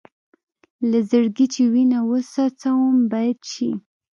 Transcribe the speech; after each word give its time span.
له 0.89 0.99
زړګي 1.09 1.45
چې 1.53 1.61
وینه 1.71 1.99
وڅڅوم 2.09 2.95
بیت 3.11 3.39
شي. 3.53 3.71